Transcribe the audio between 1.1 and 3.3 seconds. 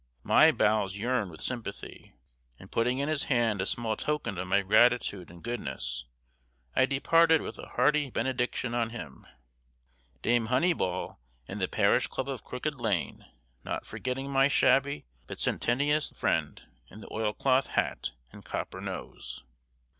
with sympathy, and putting in his